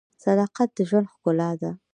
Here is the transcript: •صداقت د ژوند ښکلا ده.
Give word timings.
•صداقت 0.25 0.69
د 0.77 0.79
ژوند 0.89 1.07
ښکلا 1.13 1.49
ده. 1.61 1.71